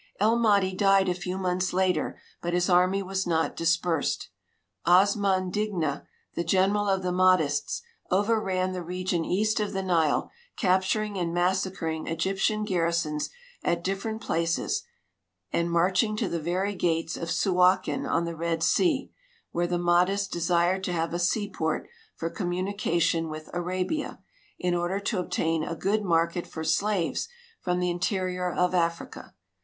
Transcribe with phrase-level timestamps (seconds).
[0.19, 4.29] El Mahdi died a few months later, but his army was not dis ])ersed.
[4.83, 11.19] Osman Digna, the general of the Mahdists, overran the region east of the Nile, ca])turing
[11.19, 13.29] and massacring Egyptian garrisons
[13.61, 14.81] at different places
[15.53, 19.11] and marching to the very gates of Suakin on the Red Sea,
[19.51, 24.19] where the Mahdists desired to have a sea port for communication with Arabia,
[24.57, 27.27] in order to obtain a good market for slaves
[27.61, 29.35] from the interior of Africa.